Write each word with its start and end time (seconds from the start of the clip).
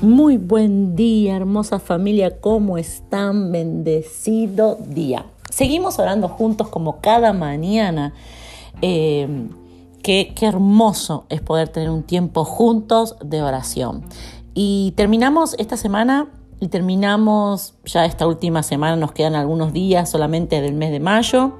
Muy 0.00 0.36
buen 0.36 0.94
día, 0.94 1.34
hermosa 1.34 1.80
familia, 1.80 2.38
¿cómo 2.40 2.78
están? 2.78 3.50
Bendecido 3.50 4.76
día. 4.76 5.26
Seguimos 5.50 5.98
orando 5.98 6.28
juntos 6.28 6.68
como 6.68 7.00
cada 7.00 7.32
mañana. 7.32 8.14
Qué, 8.80 9.28
qué 10.04 10.46
hermoso 10.46 11.24
es 11.30 11.40
poder 11.40 11.70
tener 11.70 11.90
un 11.90 12.04
tiempo 12.04 12.44
juntos 12.44 13.16
de 13.24 13.42
oración. 13.42 14.04
Y 14.54 14.92
terminamos 14.96 15.56
esta 15.58 15.76
semana 15.76 16.28
y 16.60 16.68
terminamos 16.68 17.74
ya 17.84 18.04
esta 18.04 18.28
última 18.28 18.62
semana, 18.62 18.94
nos 18.94 19.10
quedan 19.10 19.34
algunos 19.34 19.72
días 19.72 20.08
solamente 20.08 20.60
del 20.60 20.74
mes 20.74 20.92
de 20.92 21.00
mayo. 21.00 21.54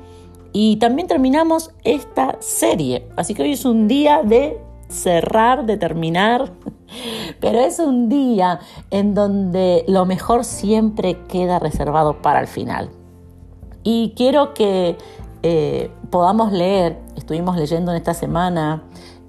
Y 0.52 0.77
también 0.77 1.09
terminamos 1.09 1.73
esta 1.82 2.36
serie. 2.39 3.09
Así 3.16 3.34
que 3.34 3.43
hoy 3.43 3.52
es 3.55 3.64
un 3.64 3.89
día 3.89 4.23
de 4.23 4.61
cerrar, 4.89 5.67
de 5.67 5.77
terminar, 5.77 6.53
pero 7.41 7.59
es 7.61 7.79
un 7.79 8.09
día 8.09 8.61
en 8.91 9.15
donde 9.15 9.85
lo 9.89 10.07
mejor 10.07 10.45
siempre 10.45 11.27
queda 11.27 11.59
reservado 11.59 12.23
para 12.23 12.41
el 12.41 12.47
final. 12.47 12.91
Y 13.83 14.14
quiero 14.17 14.55
que 14.55 14.97
eh, 15.43 15.91
podamos 16.11 16.53
leer, 16.53 16.99
estuvimos 17.17 17.57
leyendo 17.57 17.93
en 17.93 17.97
esta 17.97 18.14
semana 18.14 18.85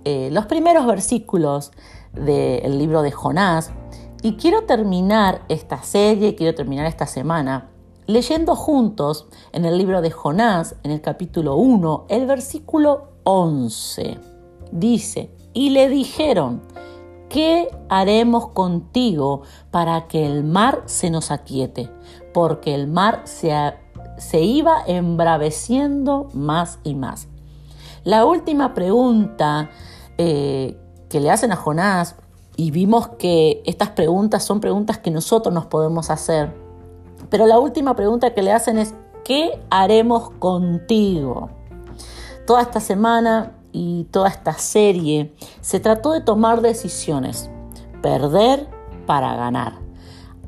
eh, 0.06 0.30
los 0.32 0.46
primeros 0.46 0.86
versículos 0.86 1.72
del 2.14 2.78
libro 2.78 3.02
de 3.02 3.12
Jonás, 3.12 3.72
y 4.22 4.34
quiero 4.34 4.64
terminar 4.64 5.42
esta 5.48 5.82
serie, 5.84 6.36
quiero 6.36 6.54
terminar 6.54 6.86
esta 6.88 7.06
semana 7.06 7.70
leyendo 8.10 8.56
juntos 8.56 9.28
en 9.52 9.66
el 9.66 9.78
libro 9.78 10.02
de 10.02 10.10
Jonás, 10.10 10.76
en 10.82 10.90
el 10.90 11.00
capítulo 11.00 11.58
1, 11.58 12.08
el 12.10 12.26
versículo 12.26 13.10
11. 13.24 14.18
Dice, 14.72 15.30
y 15.54 15.70
le 15.70 15.90
dijeron, 15.90 16.64
¿qué 17.30 17.70
haremos 17.88 18.50
contigo 18.50 19.44
para 19.72 20.08
que 20.08 20.26
el 20.26 20.44
mar 20.44 20.84
se 20.86 21.10
nos 21.10 21.32
aquiete? 21.32 21.90
Porque 22.34 22.76
el 22.76 22.88
mar 22.88 23.22
se, 23.26 23.54
se 24.18 24.42
iba 24.42 24.84
embraveciendo 24.86 26.30
más 26.34 26.80
y 26.84 26.96
más. 26.96 27.28
La 28.04 28.26
última 28.26 28.74
pregunta 28.74 29.70
eh, 30.18 30.78
que 31.10 31.20
le 31.20 31.32
hacen 31.32 31.52
a 31.52 31.56
Jonás, 31.56 32.16
y 32.60 32.72
vimos 32.72 33.08
que 33.08 33.62
estas 33.66 33.92
preguntas 33.92 34.44
son 34.44 34.60
preguntas 34.60 34.98
que 34.98 35.12
nosotros 35.12 35.54
nos 35.54 35.68
podemos 35.68 36.10
hacer, 36.10 36.54
pero 37.30 37.46
la 37.46 37.58
última 37.58 37.96
pregunta 37.96 38.34
que 38.34 38.42
le 38.42 38.52
hacen 38.52 38.78
es, 38.78 38.94
¿qué 39.24 39.62
haremos 39.70 40.32
contigo? 40.32 41.50
Toda 42.46 42.62
esta 42.62 42.82
semana 42.82 43.54
y 43.72 44.06
toda 44.06 44.30
esta 44.30 44.54
serie 44.54 45.34
se 45.62 45.80
trató 45.80 46.12
de 46.12 46.22
tomar 46.22 46.62
decisiones, 46.62 47.50
perder 48.02 48.68
para 49.06 49.36
ganar. 49.36 49.74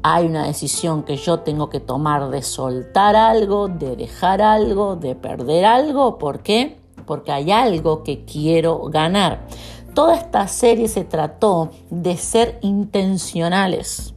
Hay 0.03 0.25
una 0.25 0.45
decisión 0.45 1.03
que 1.03 1.17
yo 1.17 1.41
tengo 1.41 1.69
que 1.69 1.80
tomar 1.80 2.30
de 2.30 2.41
soltar 2.41 3.16
algo, 3.16 3.67
de 3.67 3.95
dejar 3.95 4.41
algo, 4.41 4.95
de 4.95 5.16
perder 5.16 5.66
algo. 5.66 6.17
¿Por 6.17 6.41
qué? 6.41 6.80
Porque 7.05 7.31
hay 7.31 7.52
algo 7.52 8.03
que 8.03 8.25
quiero 8.25 8.80
ganar. 8.86 9.45
Toda 9.94 10.16
esta 10.16 10.47
serie 10.47 10.88
se 10.88 11.03
trató 11.03 11.69
de 11.89 12.17
ser 12.17 12.58
intencionales, 12.61 14.16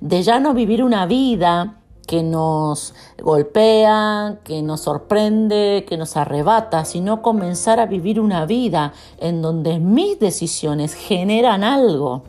de 0.00 0.22
ya 0.22 0.40
no 0.40 0.52
vivir 0.52 0.82
una 0.82 1.06
vida 1.06 1.79
que 2.10 2.24
nos 2.24 2.92
golpea, 3.22 4.40
que 4.42 4.62
nos 4.62 4.80
sorprende, 4.80 5.86
que 5.88 5.96
nos 5.96 6.16
arrebata, 6.16 6.84
sino 6.84 7.22
comenzar 7.22 7.78
a 7.78 7.86
vivir 7.86 8.18
una 8.18 8.46
vida 8.46 8.94
en 9.18 9.42
donde 9.42 9.78
mis 9.78 10.18
decisiones 10.18 10.94
generan 10.94 11.62
algo. 11.62 12.24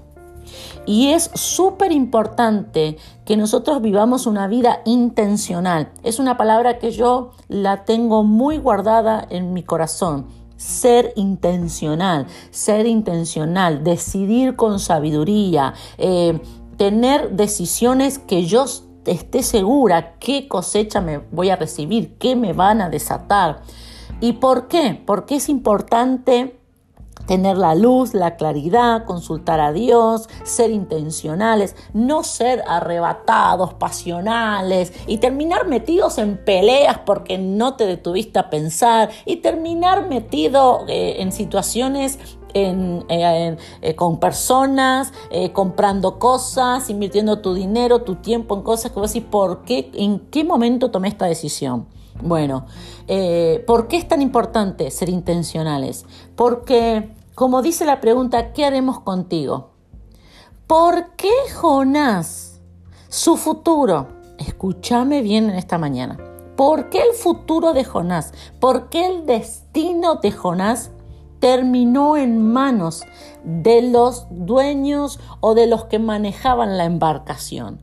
Y 0.85 1.07
es 1.07 1.31
súper 1.33 1.91
importante 1.91 2.97
que 3.25 3.35
nosotros 3.37 3.81
vivamos 3.81 4.27
una 4.27 4.45
vida 4.45 4.83
intencional. 4.85 5.89
Es 6.03 6.19
una 6.19 6.37
palabra 6.37 6.77
que 6.77 6.91
yo 6.91 7.31
la 7.47 7.83
tengo 7.83 8.21
muy 8.21 8.59
guardada 8.59 9.25
en 9.31 9.51
mi 9.51 9.63
corazón. 9.63 10.27
Ser 10.57 11.11
intencional, 11.15 12.27
ser 12.51 12.85
intencional, 12.85 13.83
decidir 13.83 14.55
con 14.55 14.79
sabiduría, 14.79 15.73
eh, 15.97 16.39
tener 16.77 17.31
decisiones 17.31 18.19
que 18.19 18.45
yo 18.45 18.67
esté 19.05 19.43
segura 19.43 20.15
qué 20.19 20.47
cosecha 20.47 21.01
me 21.01 21.17
voy 21.17 21.49
a 21.49 21.55
recibir, 21.55 22.17
qué 22.17 22.35
me 22.35 22.53
van 22.53 22.81
a 22.81 22.89
desatar. 22.89 23.61
¿Y 24.19 24.33
por 24.33 24.67
qué? 24.67 25.01
Porque 25.05 25.35
es 25.35 25.49
importante 25.49 26.57
tener 27.25 27.57
la 27.57 27.75
luz, 27.75 28.13
la 28.13 28.35
claridad, 28.35 29.05
consultar 29.05 29.59
a 29.59 29.71
Dios, 29.71 30.27
ser 30.43 30.71
intencionales, 30.71 31.75
no 31.93 32.23
ser 32.23 32.63
arrebatados, 32.67 33.73
pasionales 33.73 34.93
y 35.07 35.17
terminar 35.17 35.67
metidos 35.67 36.17
en 36.17 36.43
peleas 36.43 36.99
porque 37.05 37.37
no 37.37 37.75
te 37.75 37.85
detuviste 37.85 38.39
a 38.39 38.49
pensar 38.49 39.09
y 39.25 39.37
terminar 39.37 40.07
metido 40.07 40.85
eh, 40.87 41.17
en 41.19 41.31
situaciones 41.31 42.19
eh, 42.53 43.95
con 43.95 44.19
personas, 44.19 45.13
eh, 45.29 45.51
comprando 45.51 46.19
cosas, 46.19 46.89
invirtiendo 46.89 47.39
tu 47.39 47.53
dinero, 47.53 48.01
tu 48.01 48.15
tiempo 48.15 48.55
en 48.55 48.61
cosas 48.61 48.91
que 48.91 48.99
vos 48.99 49.13
¿por 49.29 49.63
qué? 49.63 49.91
¿En 49.93 50.19
qué 50.19 50.43
momento 50.43 50.91
tomé 50.91 51.07
esta 51.07 51.25
decisión? 51.25 51.87
Bueno, 52.21 52.65
eh, 53.07 53.63
¿por 53.65 53.87
qué 53.87 53.97
es 53.97 54.07
tan 54.07 54.21
importante 54.21 54.91
ser 54.91 55.09
intencionales? 55.09 56.05
Porque, 56.35 57.15
como 57.35 57.61
dice 57.61 57.85
la 57.85 57.99
pregunta, 57.99 58.53
¿qué 58.53 58.65
haremos 58.65 58.99
contigo? 58.99 59.71
¿Por 60.67 61.15
qué 61.15 61.31
Jonás, 61.53 62.61
su 63.09 63.37
futuro, 63.37 64.07
escúchame 64.37 65.21
bien 65.21 65.49
en 65.49 65.55
esta 65.55 65.77
mañana, 65.77 66.17
¿por 66.55 66.89
qué 66.89 67.01
el 67.01 67.13
futuro 67.13 67.73
de 67.73 67.83
Jonás? 67.83 68.33
¿Por 68.59 68.89
qué 68.89 69.07
el 69.07 69.25
destino 69.25 70.15
de 70.15 70.31
Jonás 70.31 70.90
terminó 71.41 72.15
en 72.15 72.53
manos 72.53 73.03
de 73.43 73.81
los 73.81 74.27
dueños 74.29 75.19
o 75.41 75.55
de 75.55 75.67
los 75.67 75.85
que 75.85 75.99
manejaban 75.99 76.77
la 76.77 76.85
embarcación. 76.85 77.81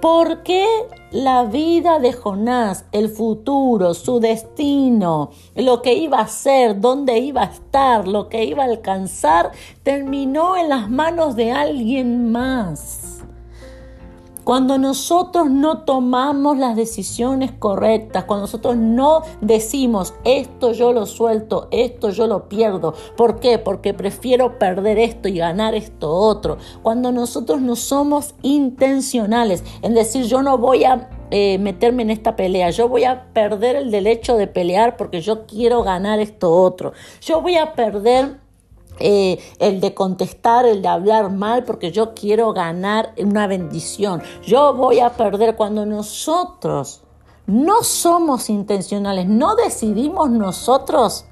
¿Por 0.00 0.42
qué 0.42 0.66
la 1.12 1.44
vida 1.44 2.00
de 2.00 2.12
Jonás, 2.12 2.86
el 2.90 3.08
futuro, 3.08 3.94
su 3.94 4.18
destino, 4.18 5.30
lo 5.54 5.80
que 5.80 5.94
iba 5.94 6.18
a 6.18 6.26
ser, 6.26 6.80
dónde 6.80 7.18
iba 7.20 7.42
a 7.42 7.52
estar, 7.52 8.08
lo 8.08 8.28
que 8.28 8.44
iba 8.44 8.64
a 8.64 8.66
alcanzar, 8.66 9.52
terminó 9.84 10.56
en 10.56 10.70
las 10.70 10.90
manos 10.90 11.36
de 11.36 11.52
alguien 11.52 12.32
más? 12.32 13.01
Cuando 14.44 14.76
nosotros 14.76 15.50
no 15.50 15.82
tomamos 15.82 16.58
las 16.58 16.74
decisiones 16.74 17.52
correctas, 17.52 18.24
cuando 18.24 18.42
nosotros 18.42 18.76
no 18.76 19.22
decimos 19.40 20.14
esto 20.24 20.72
yo 20.72 20.92
lo 20.92 21.06
suelto, 21.06 21.68
esto 21.70 22.10
yo 22.10 22.26
lo 22.26 22.48
pierdo, 22.48 22.94
¿por 23.16 23.38
qué? 23.38 23.58
Porque 23.58 23.94
prefiero 23.94 24.58
perder 24.58 24.98
esto 24.98 25.28
y 25.28 25.38
ganar 25.38 25.76
esto 25.76 26.10
otro. 26.10 26.58
Cuando 26.82 27.12
nosotros 27.12 27.60
no 27.60 27.76
somos 27.76 28.34
intencionales 28.42 29.62
en 29.82 29.94
decir 29.94 30.24
yo 30.24 30.42
no 30.42 30.58
voy 30.58 30.84
a 30.84 31.08
eh, 31.30 31.58
meterme 31.58 32.02
en 32.02 32.10
esta 32.10 32.34
pelea, 32.34 32.70
yo 32.70 32.88
voy 32.88 33.04
a 33.04 33.32
perder 33.32 33.76
el 33.76 33.90
derecho 33.92 34.36
de 34.36 34.48
pelear 34.48 34.96
porque 34.96 35.20
yo 35.20 35.46
quiero 35.46 35.84
ganar 35.84 36.18
esto 36.18 36.50
otro, 36.50 36.92
yo 37.20 37.40
voy 37.40 37.56
a 37.56 37.74
perder 37.74 38.40
eh, 38.98 39.38
el 39.58 39.80
de 39.80 39.94
contestar, 39.94 40.66
el 40.66 40.82
de 40.82 40.88
hablar 40.88 41.30
mal, 41.30 41.64
porque 41.64 41.90
yo 41.90 42.14
quiero 42.14 42.52
ganar 42.52 43.14
una 43.18 43.46
bendición. 43.46 44.22
Yo 44.44 44.74
voy 44.74 45.00
a 45.00 45.10
perder 45.10 45.56
cuando 45.56 45.86
nosotros 45.86 47.02
no 47.46 47.82
somos 47.82 48.48
intencionales, 48.50 49.26
no 49.26 49.56
decidimos 49.56 50.30
nosotros, 50.30 51.26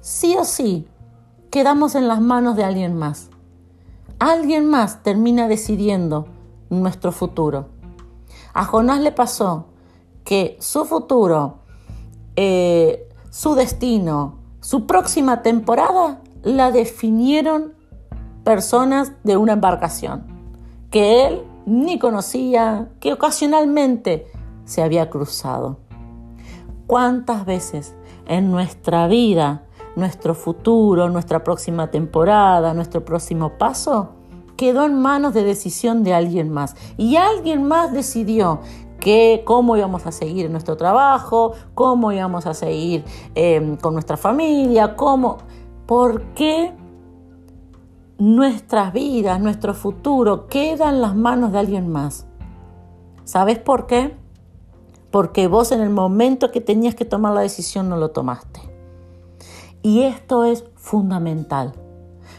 sí 0.00 0.36
o 0.36 0.44
sí, 0.44 0.88
quedamos 1.50 1.94
en 1.94 2.08
las 2.08 2.20
manos 2.20 2.56
de 2.56 2.64
alguien 2.64 2.96
más. 2.96 3.30
Alguien 4.18 4.66
más 4.66 5.02
termina 5.02 5.46
decidiendo 5.46 6.26
nuestro 6.70 7.12
futuro. 7.12 7.68
A 8.54 8.64
Jonás 8.64 9.00
le 9.00 9.12
pasó 9.12 9.66
que 10.24 10.56
su 10.60 10.84
futuro, 10.84 11.58
eh, 12.34 13.08
su 13.30 13.54
destino, 13.54 14.38
su 14.60 14.86
próxima 14.86 15.42
temporada 15.42 16.20
la 16.42 16.70
definieron 16.70 17.74
personas 18.44 19.12
de 19.24 19.36
una 19.36 19.54
embarcación 19.54 20.36
que 20.90 21.26
él 21.26 21.42
ni 21.66 21.98
conocía, 21.98 22.88
que 23.00 23.12
ocasionalmente 23.12 24.26
se 24.64 24.82
había 24.82 25.10
cruzado. 25.10 25.78
¿Cuántas 26.86 27.44
veces 27.44 27.94
en 28.26 28.50
nuestra 28.52 29.08
vida, 29.08 29.64
nuestro 29.96 30.34
futuro, 30.34 31.08
nuestra 31.08 31.42
próxima 31.42 31.90
temporada, 31.90 32.72
nuestro 32.72 33.04
próximo 33.04 33.58
paso, 33.58 34.10
quedó 34.56 34.84
en 34.86 34.94
manos 35.00 35.34
de 35.34 35.42
decisión 35.42 36.04
de 36.04 36.14
alguien 36.14 36.52
más? 36.52 36.76
Y 36.96 37.16
alguien 37.16 37.64
más 37.64 37.92
decidió 37.92 38.60
que 39.00 39.42
cómo 39.44 39.76
íbamos 39.76 40.06
a 40.06 40.12
seguir 40.12 40.46
en 40.46 40.52
nuestro 40.52 40.76
trabajo, 40.76 41.52
cómo 41.74 42.12
íbamos 42.12 42.46
a 42.46 42.54
seguir 42.54 43.04
eh, 43.34 43.76
con 43.82 43.94
nuestra 43.94 44.16
familia, 44.16 44.94
cómo... 44.96 45.38
¿Por 45.86 46.22
qué 46.34 46.74
nuestras 48.18 48.92
vidas, 48.92 49.40
nuestro 49.40 49.74
futuro, 49.74 50.46
queda 50.46 50.88
en 50.88 51.00
las 51.00 51.14
manos 51.14 51.52
de 51.52 51.58
alguien 51.58 51.88
más. 51.88 52.26
¿Sabes 53.24 53.58
por 53.58 53.86
qué? 53.86 54.16
Porque 55.10 55.48
vos 55.48 55.72
en 55.72 55.80
el 55.80 55.90
momento 55.90 56.50
que 56.50 56.60
tenías 56.60 56.94
que 56.94 57.04
tomar 57.04 57.34
la 57.34 57.40
decisión 57.40 57.88
no 57.88 57.96
lo 57.96 58.10
tomaste. 58.10 58.60
Y 59.82 60.02
esto 60.02 60.44
es 60.44 60.64
fundamental. 60.76 61.74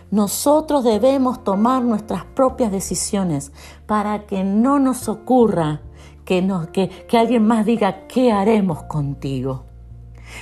Nosotros 0.10 0.84
debemos 0.84 1.44
tomar 1.44 1.84
nuestras 1.84 2.24
propias 2.26 2.72
decisiones 2.72 3.52
para 3.86 4.26
que 4.26 4.44
no 4.44 4.80
nos 4.80 5.10
ocurra 5.10 5.82
que, 6.26 6.42
nos, 6.42 6.68
que, 6.68 6.90
que 6.90 7.18
alguien 7.18 7.46
más 7.46 7.66
diga, 7.66 8.08
¿qué 8.08 8.32
haremos 8.32 8.84
contigo? 8.84 9.67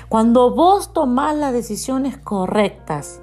Cuando 0.09 0.53
vos 0.53 0.93
tomás 0.93 1.35
las 1.35 1.53
decisiones 1.53 2.17
correctas, 2.17 3.21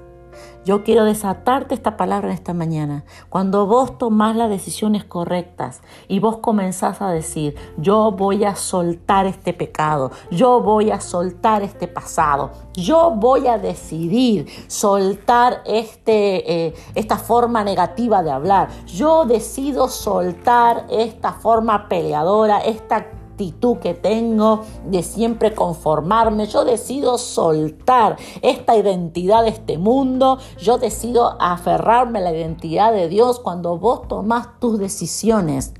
yo 0.65 0.83
quiero 0.83 1.03
desatarte 1.03 1.75
esta 1.75 1.97
palabra 1.97 2.33
esta 2.33 2.53
mañana. 2.53 3.03
Cuando 3.29 3.67
vos 3.67 3.97
tomás 3.97 4.35
las 4.35 4.49
decisiones 4.49 5.03
correctas 5.03 5.81
y 6.07 6.19
vos 6.19 6.37
comenzás 6.37 7.01
a 7.01 7.09
decir, 7.09 7.55
yo 7.77 8.11
voy 8.11 8.45
a 8.45 8.55
soltar 8.55 9.25
este 9.25 9.53
pecado, 9.53 10.11
yo 10.31 10.61
voy 10.61 10.91
a 10.91 11.01
soltar 11.01 11.63
este 11.63 11.87
pasado, 11.89 12.51
yo 12.73 13.11
voy 13.11 13.47
a 13.47 13.57
decidir 13.57 14.47
soltar 14.67 15.61
este, 15.65 16.67
eh, 16.67 16.73
esta 16.95 17.17
forma 17.17 17.63
negativa 17.63 18.23
de 18.23 18.31
hablar, 18.31 18.69
yo 18.85 19.25
decido 19.25 19.89
soltar 19.89 20.85
esta 20.89 21.33
forma 21.33 21.89
peleadora, 21.89 22.59
esta 22.59 23.05
actitud 23.33 23.77
que 23.77 23.95
tengo 23.95 24.61
de 24.85 25.01
siempre 25.01 25.55
conformarme. 25.55 26.45
Yo 26.45 26.65
decido 26.65 27.17
soltar 27.17 28.17
esta 28.41 28.77
identidad 28.77 29.43
de 29.43 29.49
este 29.49 29.77
mundo. 29.77 30.37
Yo 30.59 30.77
decido 30.77 31.35
aferrarme 31.41 32.19
a 32.19 32.21
la 32.21 32.33
identidad 32.33 32.93
de 32.93 33.09
Dios 33.09 33.39
cuando 33.39 33.77
vos 33.77 34.07
tomás 34.07 34.59
tus 34.59 34.77
decisiones. 34.77 35.73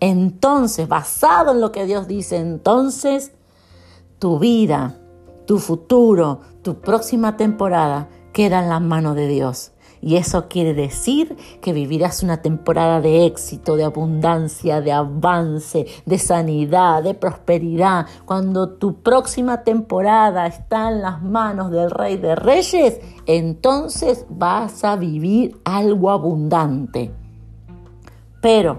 Entonces, 0.00 0.86
basado 0.86 1.52
en 1.52 1.62
lo 1.62 1.72
que 1.72 1.86
Dios 1.86 2.06
dice, 2.06 2.36
entonces 2.36 3.32
tu 4.18 4.38
vida, 4.38 4.98
tu 5.46 5.58
futuro, 5.58 6.40
tu 6.62 6.80
próxima 6.80 7.38
temporada 7.38 8.08
queda 8.34 8.62
en 8.62 8.68
las 8.68 8.82
manos 8.82 9.16
de 9.16 9.28
Dios. 9.28 9.72
Y 10.06 10.14
eso 10.14 10.46
quiere 10.46 10.72
decir 10.72 11.36
que 11.60 11.72
vivirás 11.72 12.22
una 12.22 12.40
temporada 12.40 13.00
de 13.00 13.26
éxito, 13.26 13.74
de 13.74 13.82
abundancia, 13.82 14.80
de 14.80 14.92
avance, 14.92 15.84
de 16.04 16.18
sanidad, 16.20 17.02
de 17.02 17.14
prosperidad. 17.14 18.06
Cuando 18.24 18.68
tu 18.68 19.02
próxima 19.02 19.64
temporada 19.64 20.46
está 20.46 20.92
en 20.92 21.02
las 21.02 21.20
manos 21.24 21.72
del 21.72 21.90
Rey 21.90 22.18
de 22.18 22.36
Reyes, 22.36 23.00
entonces 23.26 24.26
vas 24.28 24.84
a 24.84 24.94
vivir 24.94 25.58
algo 25.64 26.12
abundante. 26.12 27.10
Pero 28.40 28.78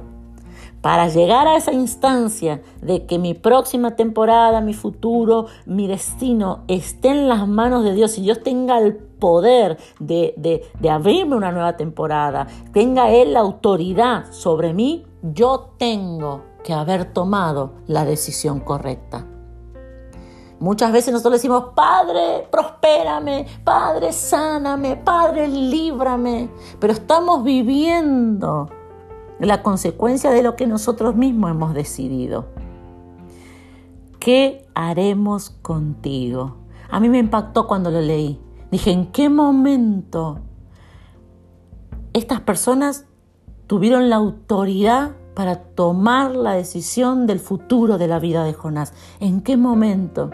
para 0.81 1.09
llegar 1.09 1.45
a 1.45 1.57
esa 1.57 1.73
instancia 1.73 2.61
de 2.81 3.05
que 3.05 3.19
mi 3.19 3.33
próxima 3.33 3.97
temporada, 3.97 4.61
mi 4.61 4.73
futuro, 4.73 5.47
mi 5.65 5.87
destino 5.87 6.63
esté 6.69 7.09
en 7.09 7.27
las 7.27 7.45
manos 7.49 7.83
de 7.83 7.93
Dios 7.93 8.17
y 8.17 8.21
Dios 8.21 8.41
tenga 8.43 8.77
el 8.77 9.06
poder 9.19 9.77
de, 9.99 10.63
abrirme 10.89 11.35
una 11.35 11.51
nueva 11.51 11.77
temporada, 11.77 12.47
tenga 12.73 13.11
Él 13.11 13.33
la 13.33 13.39
autoridad 13.39 14.31
sobre 14.31 14.73
mí, 14.73 15.05
yo 15.21 15.73
tengo 15.77 16.43
que 16.63 16.73
haber 16.73 17.13
tomado 17.13 17.73
la 17.87 18.05
decisión 18.05 18.59
correcta. 18.59 19.25
Muchas 20.59 20.91
veces 20.91 21.13
nosotros 21.13 21.33
decimos, 21.33 21.65
Padre, 21.75 22.47
prospérame, 22.49 23.45
Padre, 23.63 24.11
sáname, 24.11 24.95
Padre, 24.95 25.47
líbrame, 25.47 26.49
pero 26.79 26.93
estamos 26.93 27.43
viviendo 27.43 28.67
la 29.39 29.61
consecuencia 29.61 30.31
de 30.31 30.41
lo 30.41 30.55
que 30.55 30.65
nosotros 30.65 31.15
mismos 31.15 31.51
hemos 31.51 31.73
decidido. 31.75 32.45
¿Qué 34.19 34.67
haremos 34.73 35.51
contigo? 35.51 36.57
A 36.89 36.99
mí 36.99 37.07
me 37.07 37.19
impactó 37.19 37.67
cuando 37.67 37.91
lo 37.91 38.01
leí. 38.01 38.39
Dije, 38.71 38.91
¿en 38.91 39.11
qué 39.11 39.29
momento 39.29 40.39
estas 42.13 42.41
personas 42.41 43.05
tuvieron 43.67 44.09
la 44.09 44.17
autoridad 44.17 45.15
para 45.35 45.63
tomar 45.63 46.35
la 46.35 46.53
decisión 46.53 47.27
del 47.27 47.39
futuro 47.39 47.97
de 47.97 48.07
la 48.07 48.19
vida 48.19 48.43
de 48.43 48.53
Jonás? 48.53 48.93
¿En 49.19 49.41
qué 49.41 49.55
momento? 49.55 50.31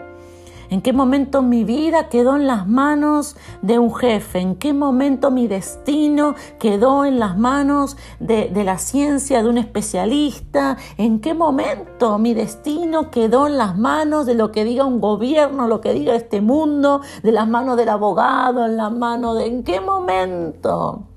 ¿En 0.70 0.82
qué 0.82 0.92
momento 0.92 1.42
mi 1.42 1.64
vida 1.64 2.08
quedó 2.08 2.36
en 2.36 2.46
las 2.46 2.66
manos 2.66 3.36
de 3.62 3.78
un 3.78 3.94
jefe? 3.94 4.40
¿En 4.40 4.56
qué 4.56 4.72
momento 4.72 5.30
mi 5.30 5.46
destino 5.46 6.34
quedó 6.58 7.04
en 7.04 7.18
las 7.18 7.36
manos 7.36 7.96
de, 8.20 8.50
la 8.64 8.78
ciencia 8.78 9.42
de 9.42 9.48
un 9.48 9.58
especialista? 9.58 10.76
¿En 10.96 11.20
qué 11.20 11.34
momento 11.34 12.18
mi 12.18 12.34
destino 12.34 13.10
quedó 13.10 13.46
en 13.46 13.58
las 13.58 13.76
manos 13.76 14.26
de 14.26 14.34
lo 14.34 14.52
que 14.52 14.64
diga 14.64 14.84
un 14.84 15.00
gobierno, 15.00 15.68
lo 15.68 15.80
que 15.80 15.92
diga 15.92 16.14
este 16.14 16.40
mundo, 16.40 17.00
de 17.22 17.32
las 17.32 17.48
manos 17.48 17.76
del 17.76 17.88
abogado, 17.88 18.64
en 18.66 18.76
las 18.76 18.92
manos 18.92 19.38
de... 19.38 19.46
¿En 19.46 19.62
qué 19.62 19.80
momento? 19.80 21.13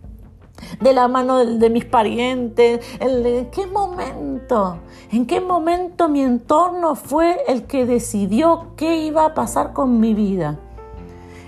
De 0.79 0.93
la 0.93 1.07
mano 1.07 1.37
de, 1.37 1.69
mis 1.69 1.85
parientes. 1.85 2.85
¿En 2.99 3.49
qué 3.51 3.67
momento? 3.67 4.79
¿En 5.11 5.25
qué 5.25 5.41
momento 5.41 6.09
mi 6.09 6.21
entorno 6.21 6.95
fue 6.95 7.37
el 7.47 7.63
que 7.63 7.85
decidió 7.85 8.73
qué 8.75 8.97
iba 8.97 9.25
a 9.25 9.33
pasar 9.33 9.73
con 9.73 9.99
mi 9.99 10.13
vida? 10.13 10.59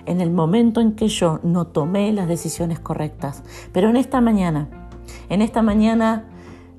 En 0.06 0.22
el 0.22 0.32
momento 0.32 0.82
en 0.82 0.96
que 0.96 1.08
yo 1.08 1.40
no 1.44 1.68
tomé 1.68 2.12
las 2.14 2.28
decisiones 2.28 2.80
correctas. 2.80 3.44
Pero 3.72 3.90
en 3.90 3.98
esta 3.98 4.22
mañana, 4.22 4.68
en 5.30 5.42
esta 5.42 5.62
mañana 5.62 6.26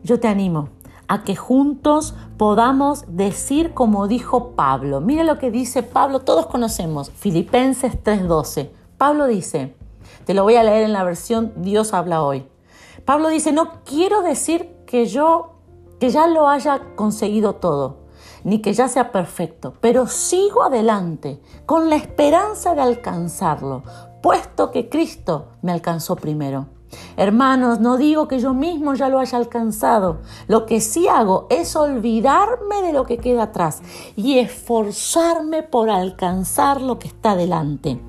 yo 0.03 0.19
te 0.19 0.29
animo 0.29 0.69
a 1.11 1.25
que 1.25 1.35
juntos 1.35 2.15
podamos 2.37 3.05
decir 3.09 3.75
como 3.75 4.07
dijo 4.07 4.53
Pablo. 4.53 5.01
Mira 5.01 5.25
lo 5.25 5.39
que 5.39 5.51
dice 5.51 5.83
Pablo, 5.83 6.21
todos 6.21 6.47
conocemos, 6.47 7.11
Filipenses 7.11 7.99
3:12. 8.03 8.71
Pablo 8.97 9.27
dice, 9.27 9.75
te 10.25 10.35
lo 10.35 10.43
voy 10.43 10.57
a 10.57 10.63
leer 10.63 10.85
en 10.85 10.93
la 10.93 11.05
versión 11.05 11.53
Dios 11.57 11.95
habla 11.95 12.23
hoy. 12.23 12.47
Pablo 13.05 13.29
dice, 13.29 13.53
no 13.53 13.83
quiero 13.85 14.23
decir 14.23 14.77
que 14.87 15.07
yo, 15.07 15.55
que 15.99 16.11
ya 16.11 16.27
lo 16.27 16.49
haya 16.49 16.95
conseguido 16.97 17.55
todo, 17.55 17.99
ni 18.45 18.61
que 18.61 18.73
ya 18.73 18.89
sea 18.89 19.13
perfecto, 19.13 19.75
pero 19.81 20.07
sigo 20.07 20.63
adelante 20.63 21.41
con 21.67 21.91
la 21.91 21.97
esperanza 21.97 22.75
de 22.75 22.83
alcanzarlo, 22.83 23.83
puesto 24.23 24.71
que 24.71 24.89
Cristo 24.89 25.49
me 25.63 25.73
alcanzó 25.73 26.17
primero. 26.17 26.67
Hermanos, 27.17 27.81
no 27.81 27.97
digo 27.97 28.29
que 28.29 28.39
yo 28.39 28.55
mismo 28.55 28.95
ya 28.95 29.09
lo 29.09 29.19
haya 29.19 29.39
alcanzado. 29.39 30.23
Lo 30.49 30.67
que 30.67 30.81
sí 30.81 31.07
hago 31.07 31.47
es 31.51 31.77
olvidarme 31.77 32.83
de 32.83 32.93
lo 32.93 33.07
que 33.07 33.19
queda 33.19 33.45
atrás 33.45 33.83
y 34.17 34.39
esforzarme 34.39 35.63
por 35.63 35.89
alcanzar 35.91 36.81
lo 36.81 36.99
que 36.99 37.09
está 37.09 37.37
delante. 37.37 38.01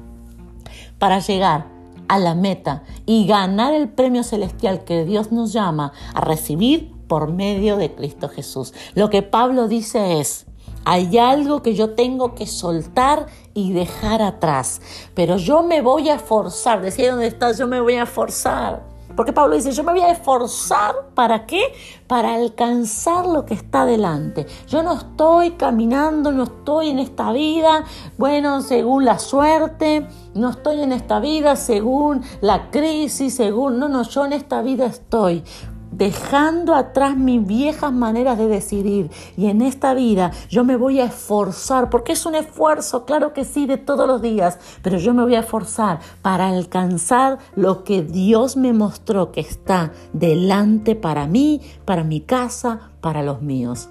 Para 0.98 1.20
llegar 1.20 1.71
a 2.12 2.20
la 2.20 2.36
meta 2.36 2.84
y 3.06 3.26
ganar 3.26 3.74
el 3.74 3.88
premio 3.88 4.24
celestial 4.24 4.84
que 4.84 5.06
Dios 5.06 5.32
nos 5.32 5.54
llama 5.54 5.94
a 6.14 6.20
recibir 6.20 6.92
por 7.08 7.32
medio 7.32 7.78
de 7.78 7.96
Cristo 7.96 8.28
Jesús. 8.28 8.74
Lo 8.96 9.10
que 9.10 9.22
Pablo 9.22 9.70
dice 9.70 10.20
es, 10.20 10.46
hay 10.84 11.18
algo 11.18 11.62
que 11.62 11.74
yo 11.74 11.92
tengo 11.92 12.36
que 12.36 12.48
soltar 12.48 13.28
y 13.54 13.72
dejar 13.72 14.22
atrás, 14.22 14.82
pero 15.14 15.38
yo 15.38 15.64
me 15.64 15.80
voy 15.80 16.10
a 16.10 16.20
forzar, 16.20 16.82
decía 16.82 17.12
dónde 17.12 17.28
estás, 17.28 17.58
yo 17.58 17.66
me 17.68 17.80
voy 17.80 17.96
a 17.96 18.06
forzar 18.06 18.91
porque 19.22 19.34
Pablo 19.34 19.56
dice, 19.56 19.72
yo 19.72 19.84
me 19.84 19.92
voy 19.92 20.02
a 20.02 20.10
esforzar, 20.10 20.96
¿para 21.14 21.46
qué? 21.46 21.62
Para 22.08 22.34
alcanzar 22.34 23.28
lo 23.28 23.46
que 23.46 23.54
está 23.54 23.86
delante. 23.86 24.48
Yo 24.68 24.82
no 24.82 24.94
estoy 24.94 25.52
caminando, 25.52 26.32
no 26.32 26.46
estoy 26.46 26.90
en 26.90 26.98
esta 26.98 27.32
vida, 27.32 27.84
bueno, 28.18 28.62
según 28.64 29.06
la 29.06 29.20
suerte, 29.20 30.08
no 30.34 30.50
estoy 30.50 30.82
en 30.82 30.92
esta 30.92 31.20
vida 31.20 31.56
según 31.56 32.24
la 32.42 32.72
crisis, 32.72 33.36
según, 33.36 33.78
no, 33.78 33.90
no, 33.90 34.02
yo 34.02 34.26
en 34.26 34.34
esta 34.34 34.64
vida 34.64 34.88
estoy 34.88 35.44
dejando 35.92 36.74
atrás 36.74 37.18
mis 37.18 37.46
viejas 37.46 37.92
maneras 37.92 38.38
de 38.38 38.48
decidir. 38.48 39.12
Y 39.38 39.48
en 39.48 39.62
esta 39.62 39.94
vida 39.94 40.32
yo 40.50 40.64
me 40.64 40.78
voy 40.78 41.00
a 41.00 41.06
esforzar, 41.06 41.90
porque 41.90 42.14
es 42.14 42.26
un 42.26 42.36
esfuerzo, 42.36 43.06
claro 43.06 43.34
que 43.34 43.46
sí, 43.46 43.66
de 43.66 43.78
todos 43.78 44.08
los 44.08 44.22
días, 44.22 44.58
pero 44.82 44.98
yo 44.98 45.14
me 45.14 45.24
voy 45.24 45.36
a 45.36 45.42
esforzar 45.42 46.00
para 46.22 46.48
alcanzar 46.48 47.40
lo 47.56 47.84
que 47.84 48.02
Dios 48.02 48.58
me 48.58 48.74
mostró 48.74 49.32
que 49.32 49.42
está 49.42 49.92
delante 50.14 50.96
para 50.96 51.28
mí, 51.28 51.62
para 51.86 52.04
mi 52.04 52.22
casa, 52.22 52.92
para 53.02 53.22
los 53.22 53.42
míos. 53.42 53.90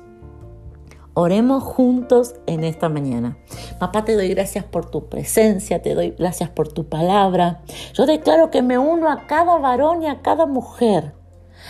Oremos 1.13 1.65
juntos 1.65 2.37
en 2.47 2.63
esta 2.63 2.89
mañana. 2.89 3.37
Papá, 3.81 4.05
te 4.05 4.15
doy 4.15 4.29
gracias 4.29 4.65
por 4.65 4.89
tu 4.91 5.09
presencia, 5.09 5.83
te 5.83 5.95
doy 5.95 6.15
gracias 6.17 6.51
por 6.51 6.69
tu 6.69 6.89
palabra. 6.89 7.63
Yo 7.95 8.07
declaro 8.07 8.51
que 8.51 8.63
me 8.63 8.79
uno 8.79 9.11
a 9.11 9.27
cada 9.27 9.59
varón 9.59 10.03
y 10.03 10.07
a 10.07 10.23
cada 10.23 10.47
mujer 10.47 11.20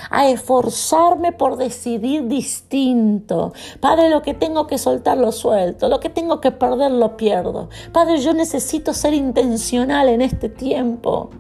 a 0.09 0.29
esforzarme 0.29 1.33
por 1.33 1.57
decidir 1.57 2.27
distinto. 2.29 3.53
Padre, 3.81 4.11
lo 4.11 4.23
que 4.23 4.35
tengo 4.35 4.67
que 4.67 4.79
soltar 4.79 5.19
lo 5.19 5.33
suelto, 5.33 5.89
lo 5.89 6.01
que 6.01 6.09
tengo 6.09 6.41
que 6.41 6.53
perder 6.53 6.93
lo 6.93 7.17
pierdo. 7.17 7.69
Padre, 7.93 8.19
yo 8.19 8.33
necesito 8.33 8.95
ser 8.95 9.15
intencional 9.15 10.09
en 10.09 10.23
este 10.23 10.49
tiempo. 10.49 11.31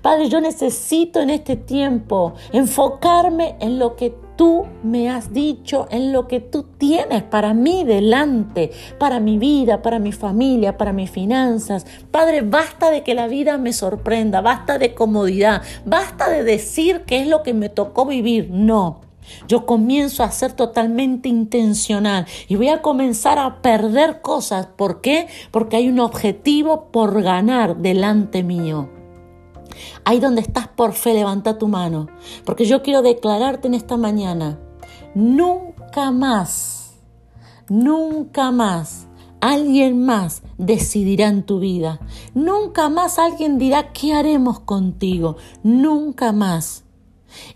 Padre, 0.00 0.28
yo 0.28 0.40
necesito 0.40 1.20
en 1.20 1.30
este 1.30 1.56
tiempo 1.56 2.34
enfocarme 2.52 3.56
en 3.60 3.78
lo 3.78 3.96
que 3.96 4.14
tú 4.36 4.66
me 4.82 5.10
has 5.10 5.32
dicho, 5.32 5.86
en 5.90 6.12
lo 6.12 6.28
que 6.28 6.40
tú 6.40 6.64
tienes 6.78 7.22
para 7.22 7.54
mí 7.54 7.84
delante, 7.84 8.70
para 8.98 9.20
mi 9.20 9.38
vida, 9.38 9.82
para 9.82 9.98
mi 9.98 10.12
familia, 10.12 10.76
para 10.76 10.92
mis 10.92 11.10
finanzas. 11.10 11.86
Padre, 12.10 12.42
basta 12.42 12.90
de 12.90 13.02
que 13.02 13.14
la 13.14 13.26
vida 13.26 13.58
me 13.58 13.72
sorprenda, 13.72 14.40
basta 14.40 14.78
de 14.78 14.94
comodidad, 14.94 15.62
basta 15.84 16.28
de 16.28 16.44
decir 16.44 17.02
qué 17.06 17.20
es 17.20 17.26
lo 17.26 17.42
que 17.42 17.54
me 17.54 17.68
tocó 17.68 18.06
vivir. 18.06 18.48
No. 18.50 19.00
Yo 19.48 19.64
comienzo 19.64 20.22
a 20.22 20.30
ser 20.30 20.52
totalmente 20.52 21.28
intencional 21.28 22.26
y 22.46 22.56
voy 22.56 22.68
a 22.68 22.82
comenzar 22.82 23.38
a 23.38 23.62
perder 23.62 24.20
cosas. 24.20 24.66
¿Por 24.66 25.00
qué? 25.00 25.28
Porque 25.50 25.76
hay 25.76 25.88
un 25.88 26.00
objetivo 26.00 26.88
por 26.90 27.22
ganar 27.22 27.78
delante 27.78 28.42
mío. 28.42 29.03
Ahí 30.04 30.20
donde 30.20 30.40
estás 30.40 30.68
por 30.68 30.92
fe, 30.92 31.14
levanta 31.14 31.58
tu 31.58 31.68
mano, 31.68 32.08
porque 32.44 32.64
yo 32.64 32.82
quiero 32.82 33.02
declararte 33.02 33.68
en 33.68 33.74
esta 33.74 33.96
mañana, 33.96 34.58
nunca 35.14 36.10
más, 36.10 36.94
nunca 37.68 38.50
más 38.50 39.08
alguien 39.40 40.02
más 40.04 40.42
decidirá 40.56 41.28
en 41.28 41.42
tu 41.42 41.58
vida. 41.58 42.00
Nunca 42.32 42.88
más 42.88 43.18
alguien 43.18 43.58
dirá 43.58 43.92
qué 43.92 44.14
haremos 44.14 44.60
contigo. 44.60 45.36
Nunca 45.62 46.32
más. 46.32 46.84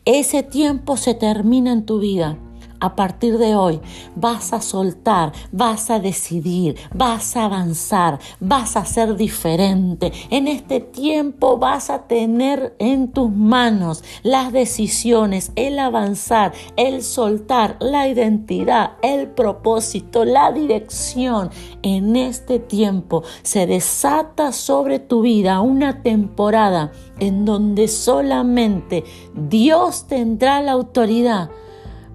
Ese 0.04 0.42
tiempo 0.42 0.98
se 0.98 1.14
termina 1.14 1.72
en 1.72 1.86
tu 1.86 1.98
vida 1.98 2.36
a 2.80 2.94
partir 2.96 3.38
de 3.38 3.56
hoy 3.56 3.80
vas 4.14 4.52
a 4.52 4.60
soltar, 4.60 5.32
vas 5.52 5.90
a 5.90 5.98
decidir, 5.98 6.76
vas 6.94 7.36
a 7.36 7.44
avanzar, 7.44 8.18
vas 8.40 8.76
a 8.76 8.84
ser 8.84 9.16
diferente. 9.16 10.12
En 10.30 10.48
este 10.48 10.80
tiempo 10.80 11.58
vas 11.58 11.90
a 11.90 12.02
tener 12.02 12.74
en 12.78 13.08
tus 13.12 13.30
manos 13.30 14.04
las 14.22 14.52
decisiones, 14.52 15.52
el 15.56 15.78
avanzar, 15.78 16.52
el 16.76 17.02
soltar, 17.02 17.76
la 17.80 18.08
identidad, 18.08 18.92
el 19.02 19.28
propósito, 19.28 20.24
la 20.24 20.52
dirección. 20.52 21.50
En 21.82 22.16
este 22.16 22.58
tiempo 22.58 23.22
se 23.42 23.66
desata 23.66 24.52
sobre 24.52 24.98
tu 24.98 25.22
vida 25.22 25.60
una 25.60 26.02
temporada 26.02 26.92
en 27.20 27.44
donde 27.44 27.88
solamente 27.88 29.04
Dios 29.34 30.06
tendrá 30.06 30.60
la 30.60 30.72
autoridad 30.72 31.50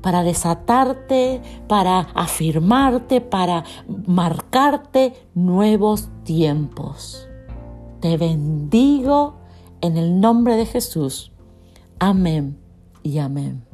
para 0.04 0.22
desatarte, 0.22 1.42
para 1.68 2.02
afirmarte, 2.14 3.22
para 3.22 3.64
marcarte 4.06 5.14
nuevos 5.34 6.10
tiempos. 6.24 7.28
Te 8.02 8.18
bendigo 8.18 9.38
en 9.82 9.98
el 9.98 10.20
nombre 10.20 10.58
de 10.58 10.66
Jesús. 10.66 11.32
Amén 12.00 12.60
y 13.02 13.18
amén. 13.18 13.73